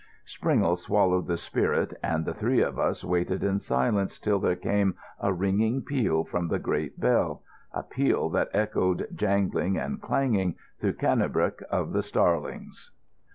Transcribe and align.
Springle 0.25 0.75
swallowed 0.77 1.27
the 1.27 1.37
spirit, 1.37 1.93
and 2.01 2.25
the 2.25 2.33
three 2.33 2.59
of 2.59 2.79
us 2.79 3.03
waited 3.05 3.43
in 3.43 3.59
silence 3.59 4.17
till 4.17 4.39
there 4.39 4.55
came 4.55 4.95
a 5.21 5.31
ringing 5.31 5.83
peal 5.83 6.23
from 6.23 6.47
the 6.47 6.57
great 6.57 6.99
bell, 6.99 7.43
a 7.71 7.83
peal 7.83 8.27
that 8.27 8.49
echoed 8.51 9.07
jangling 9.13 9.77
and 9.77 10.01
clanging 10.01 10.55
through 10.79 10.93
Cannebrake 10.93 11.61
of 11.69 11.93
the 11.93 12.01
Starlings. 12.01 12.89